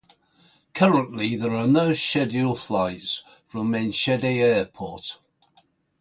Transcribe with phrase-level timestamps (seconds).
[0.73, 5.19] Currently there are no scheduled flights from Enschede Airport.